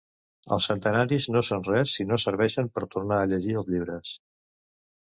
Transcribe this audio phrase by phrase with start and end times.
[0.55, 4.21] Els centenaris no són res si no serveixen per tornar a llegir els llibres.